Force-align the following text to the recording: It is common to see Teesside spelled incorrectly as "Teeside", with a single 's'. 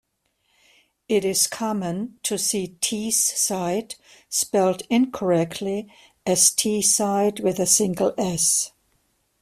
It 1.07 1.23
is 1.23 1.45
common 1.45 2.17
to 2.23 2.35
see 2.39 2.75
Teesside 2.81 3.97
spelled 4.29 4.81
incorrectly 4.89 5.93
as 6.25 6.49
"Teeside", 6.49 7.39
with 7.41 7.59
a 7.59 7.67
single 7.67 8.15
's'. 8.17 8.71